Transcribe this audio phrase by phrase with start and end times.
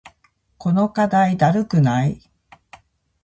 [0.57, 2.27] この課題だるくない？